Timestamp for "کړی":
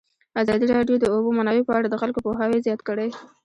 2.87-3.09